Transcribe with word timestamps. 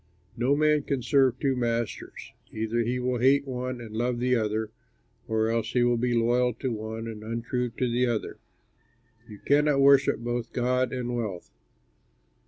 "No 0.35 0.55
man 0.55 0.81
can 0.81 1.03
serve 1.03 1.37
two 1.39 1.55
masters: 1.55 2.31
either 2.51 2.79
he 2.79 2.97
will 2.97 3.19
hate 3.19 3.45
one 3.47 3.79
and 3.79 3.95
love 3.95 4.17
the 4.19 4.35
other, 4.35 4.71
or 5.27 5.47
else 5.51 5.73
he 5.73 5.83
will 5.83 5.95
be 5.95 6.15
loyal 6.15 6.55
to 6.55 6.71
one 6.71 7.05
and 7.07 7.21
untrue 7.21 7.69
to 7.77 7.87
the 7.87 8.07
other. 8.07 8.39
You 9.29 9.37
cannot 9.45 9.79
worship 9.79 10.17
both 10.17 10.53
God 10.53 10.91
and 10.91 11.15
wealth." 11.15 11.51